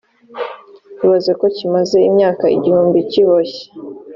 ibaze 1.03 1.31
ko 1.39 1.45
kimaze 1.57 1.97
imyaka 2.09 2.45
igihumbi 2.57 2.99
kiboshye 3.11 3.65